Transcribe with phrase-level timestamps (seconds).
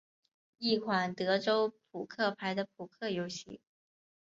[0.57, 3.61] 一款德州扑克版的扑克游戏。